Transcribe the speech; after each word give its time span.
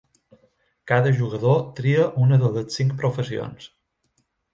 Cada 0.91 1.11
jugador 1.19 1.59
tria 1.79 2.05
una 2.23 2.39
de 2.45 2.49
les 2.55 2.79
cinc 2.79 2.95
professions. 3.03 3.69